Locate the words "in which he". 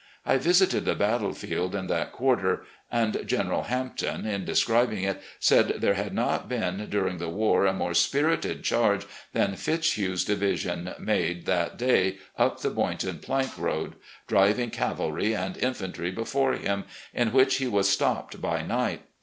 17.13-17.67